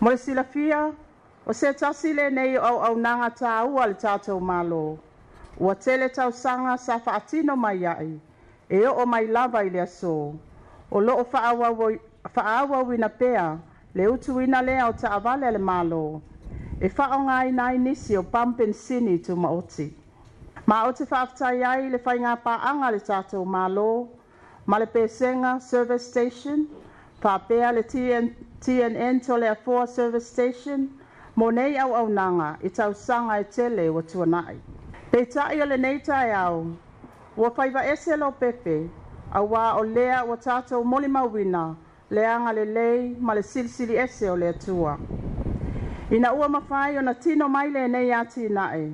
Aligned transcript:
Mo 0.00 0.10
le 0.10 0.16
silafia, 0.16 0.92
o 1.46 1.52
se 1.52 1.72
tasi 1.74 2.14
le 2.14 2.30
nei 2.30 2.56
au 2.56 2.78
au 2.80 2.96
nanga 2.96 3.28
tā 3.30 3.64
ua 3.68 3.86
le 3.86 4.40
malo. 4.40 4.98
Ua 5.58 5.74
tele 5.74 6.08
tau 6.08 6.30
sanga 6.30 6.78
sa 6.78 6.96
whaatino 6.96 7.54
mai 7.54 7.84
ai, 7.84 8.18
e 8.70 8.86
o 8.86 9.04
mai 9.04 9.26
lava 9.26 9.62
i 9.62 9.68
le 9.68 9.80
aso. 9.80 10.34
O 10.90 11.00
lo 11.00 11.18
o 11.18 11.24
whaawa 11.24 12.82
wina 12.82 13.08
pea, 13.10 13.58
le 13.94 14.06
utu 14.08 14.36
wina 14.36 14.62
lea 14.62 14.88
o 14.88 14.92
ta 14.92 15.08
avale 15.16 15.50
le 15.52 15.58
malo. 15.58 16.22
E 16.80 16.88
whao 16.88 17.20
ngai 17.20 17.52
nai 17.52 17.76
nisi 17.78 18.16
o 18.16 18.22
pampen 18.22 18.72
sini 18.72 19.18
tu 19.18 19.36
maoti. 19.36 19.92
Ma 20.66 20.86
o 20.88 20.92
te 20.92 21.04
whaaftai 21.04 21.62
ai 21.62 21.90
le 21.90 21.98
whai 21.98 22.18
ngā 22.18 22.36
paanga 22.42 22.90
le 22.90 23.00
tātou 23.00 23.44
malo, 23.44 24.08
ma 24.66 24.78
le 24.78 24.86
pesenga 24.86 25.60
service 25.60 26.08
station, 26.08 26.66
whaapea 27.22 27.72
le 27.72 27.82
TN, 27.82 28.30
TNN 28.60 29.20
to 29.20 29.36
le 29.36 29.50
Afua 29.50 29.86
service 29.86 30.26
station, 30.26 30.88
mo 31.36 31.50
nei 31.50 31.76
au 31.78 31.94
au 31.94 32.08
nanga 32.08 32.58
i 32.62 32.68
tau 32.68 32.92
sanga 32.92 33.40
e 33.40 33.44
tele 33.44 33.88
wa 33.90 34.02
tuanai. 34.02 34.56
Pei 35.10 35.26
tai 35.26 35.60
o 35.60 35.66
le 35.66 35.76
nei 35.76 35.98
tai 35.98 36.32
au, 36.32 36.72
ua 37.36 37.50
whaiva 37.56 37.84
ese 37.84 38.16
lo 38.16 38.30
pepe, 38.32 38.88
a 39.32 39.40
wā 39.40 39.76
o 39.76 39.82
lea 39.84 40.24
o 40.24 40.36
tātou 40.36 40.84
moli 40.84 41.08
mawina, 41.08 41.76
le 42.10 42.26
anga 42.26 42.52
le 42.52 42.64
lei 42.64 43.16
ma 43.20 43.34
le 43.34 43.42
silisili 43.42 43.96
ese 43.96 44.30
o 44.30 44.36
le 44.36 44.48
atua. 44.48 44.98
Ina 46.10 46.32
ua 46.34 46.48
mawhai 46.48 46.98
o 46.98 47.02
na 47.02 47.14
tino 47.14 47.48
mai 47.48 47.70
le 47.70 47.88
nei 47.88 48.12
ati 48.12 48.48
nae, 48.48 48.92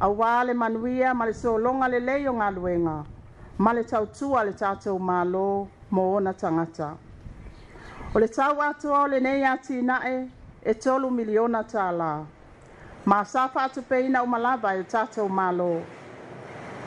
a 0.00 0.08
wā 0.08 0.44
le 0.46 0.54
manuia 0.54 1.14
ma 1.14 1.24
le 1.24 1.34
so 1.34 1.56
longa 1.56 1.88
le 1.88 2.00
lei 2.00 2.26
o 2.26 2.32
ngā 2.32 2.50
luenga, 2.54 3.04
ma 3.58 3.72
le 3.72 3.84
tautua 3.84 4.44
le 4.44 4.52
tātou 4.52 4.98
mālo 4.98 5.68
mo 5.90 6.16
ona 6.16 6.34
tangata. 6.34 6.96
O 8.12 8.18
le 8.18 8.26
tau 8.28 8.60
atua 8.60 9.02
o 9.04 9.06
le 9.06 9.20
nei 9.20 9.44
ati 9.44 9.82
nae 9.82 10.28
e 10.62 10.74
tolu 10.74 11.10
miliona 11.10 11.62
tala. 11.62 12.26
Ma 13.06 13.24
sa 13.24 13.50
atu 13.54 13.82
peina 13.82 14.22
o 14.22 14.26
malava 14.26 14.74
e 14.74 14.82
tatou 14.82 15.28
malo. 15.28 15.82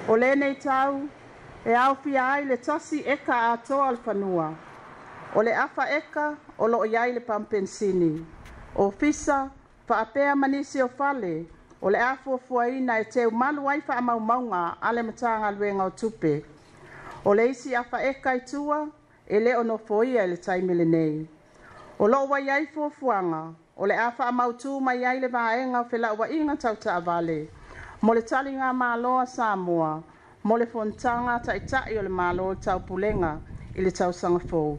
O 0.10 0.18
le 0.18 0.36
nei 0.36 0.56
tau 0.56 1.08
e 1.66 1.74
au 1.74 1.96
ai 2.20 2.44
le 2.46 2.58
tasi 2.58 3.00
eka 3.06 3.54
a 3.54 3.58
toa 3.58 3.88
al 3.88 3.98
fanua. 3.98 4.54
O 5.36 5.42
le 5.42 5.56
afa 5.56 5.84
eka 5.90 6.36
o 6.58 6.68
lo 6.68 6.86
iai 6.86 7.14
le 7.14 7.20
pampensini. 7.20 8.26
O 8.76 8.92
fisa 8.92 9.50
fa 9.88 10.02
apea 10.02 10.36
manisi 10.36 10.82
o 10.82 10.90
fale 10.90 11.46
o 11.82 11.90
le 11.90 12.00
afua 12.00 12.38
fuaina 12.38 13.00
e 13.00 13.06
te 13.06 13.28
malu 13.28 13.70
ai 13.70 13.82
fa 13.82 13.96
amaumaunga 13.96 14.78
ale 14.82 15.02
matanga 15.04 15.52
luenga 15.52 15.86
o 15.86 15.90
tupe. 15.90 16.44
O 17.26 17.34
le 17.34 17.50
isi 17.50 17.76
afa 17.76 18.04
eka 18.04 18.36
i 18.36 18.42
tua, 18.42 18.88
e 19.28 19.40
le 19.40 19.56
ono 19.56 19.78
foia 19.78 20.26
le 20.28 20.38
taimile 20.38 20.86
nei. 20.86 21.28
O 22.00 22.08
lo 22.08 22.26
wai 22.26 22.50
ai 22.50 22.66
fuafuanga, 22.66 23.54
o 23.78 23.86
le 23.86 23.96
afa 23.96 24.26
amautu 24.28 24.80
mai 24.82 25.06
ai 25.06 25.20
le 25.20 25.28
vaenga 25.28 25.82
o 25.82 25.86
fela 25.86 26.14
ua 26.14 26.28
inga 26.30 26.56
tau 26.56 26.76
ta 26.76 26.96
avale. 26.96 27.48
Mo 28.02 28.14
le 28.14 28.22
tali 28.22 28.52
ngā 28.52 28.74
māloa 28.76 29.26
Samoa, 29.26 30.04
mo 30.44 30.58
le 30.58 30.66
fontanga 30.66 31.40
ta 31.44 31.56
itai 31.56 31.98
o 31.98 32.02
le 32.02 32.10
māloa 32.10 32.60
tau 32.60 32.80
pulenga 32.80 33.40
i 33.76 33.82
le 33.82 33.92
tau 33.92 34.12
sanga 34.12 34.40
fōu. 34.40 34.78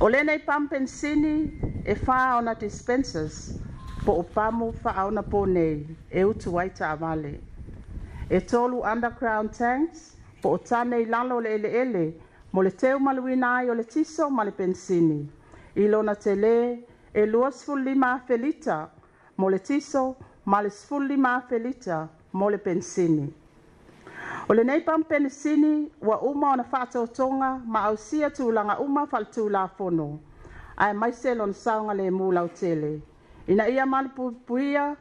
O 0.00 0.08
le 0.08 0.22
nei 0.24 0.38
pampen 0.38 0.86
sini 0.86 1.52
e 1.84 1.94
wha 2.06 2.38
ona 2.38 2.54
dispensers, 2.54 3.58
po 4.04 4.12
o 4.20 4.22
pamu 4.22 4.72
wha 4.82 4.94
auna 5.02 5.22
po 5.22 5.44
nei, 5.44 5.84
e 6.10 6.24
utu 6.24 6.54
wai 6.54 6.70
ta 6.70 6.92
avale. 6.92 7.40
E 8.30 8.40
tolu 8.40 8.80
underground 8.82 9.52
tanks, 9.52 10.16
po 10.40 10.54
o 10.54 10.56
tane 10.56 11.02
i 11.02 11.04
lalo 11.04 11.40
le 11.40 11.54
ele 11.54 11.68
ele, 11.82 12.04
mo 12.52 12.62
le 12.62 12.70
teu 12.70 12.98
maluina 12.98 13.56
ai 13.56 13.70
o 13.70 13.74
le 13.74 13.84
tiso 13.84 14.30
ma 14.30 14.44
le 14.44 14.52
pensini. 14.52 15.20
I 15.76 15.88
lona 15.88 16.14
telē 16.14 16.78
e 17.14 17.26
lua 17.26 17.50
sefululima 17.50 18.12
afelita 18.12 18.90
mo 19.36 19.48
le 19.48 19.58
tiso 19.58 20.16
ma 20.44 20.60
le 20.62 20.70
sefululima 20.70 21.36
afelita 21.36 22.08
mo 22.32 22.48
le 22.50 22.58
pensini 22.58 23.26
o 24.48 24.54
lenei 24.54 24.80
pamapenesini 24.80 25.90
ua 26.00 26.20
uma 26.20 26.52
ona 26.52 26.64
faatotoga 26.64 27.60
ma 27.66 27.82
ausia 27.82 28.30
tulaga 28.30 28.78
uma 28.78 29.06
faaletulafono 29.06 30.18
ae 30.76 30.92
maise 30.92 31.34
lona 31.34 31.52
saoga 31.52 31.94
lemu 31.94 32.32
ina 33.46 33.68
ia 33.68 33.86
ma 33.86 34.02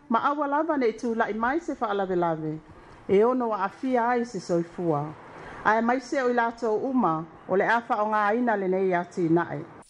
ma 0.09 0.19
aua 0.23 0.47
lava 0.47 0.77
neʻi 0.77 0.93
tulaʻi 0.99 1.35
mai 1.35 1.59
se 1.59 1.75
faalavelave 1.75 2.59
e 3.07 3.23
ono 3.23 3.53
aafia 3.53 4.09
ai 4.09 4.25
se 4.25 4.39
soifua 4.39 5.26
ae 5.69 5.81
maise 5.81 6.21
o 6.23 6.29
i 6.31 6.33
latou 6.33 6.77
uma 6.89 7.15
o 7.49 7.57
le 7.59 7.65
a 7.67 7.81
faaaogāina 7.87 8.55
lenei 8.61 8.93
iā 8.93 9.01
tinaʻe 9.15 9.76